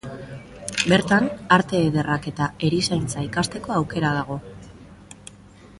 Bertan, 0.93 1.27
arte 1.57 1.81
ederrak 1.89 2.25
eta 2.33 2.49
erizaintza 2.69 3.27
ikasteko 3.27 3.77
aukera 3.81 4.15
dago. 4.19 4.39